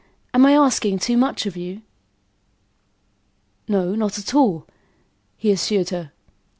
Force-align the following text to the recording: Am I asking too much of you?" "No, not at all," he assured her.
Am 0.33 0.47
I 0.47 0.53
asking 0.53 0.97
too 0.97 1.15
much 1.15 1.45
of 1.45 1.55
you?" 1.55 1.83
"No, 3.67 3.93
not 3.93 4.17
at 4.17 4.33
all," 4.33 4.65
he 5.37 5.51
assured 5.51 5.89
her. 5.91 6.11